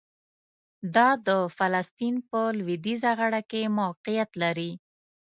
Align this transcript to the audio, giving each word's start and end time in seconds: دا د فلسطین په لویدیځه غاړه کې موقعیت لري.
دا 0.95 1.09
د 1.27 1.29
فلسطین 1.57 2.15
په 2.29 2.39
لویدیځه 2.57 3.11
غاړه 3.19 3.41
کې 3.51 3.73
موقعیت 3.79 4.31
لري. 4.43 4.71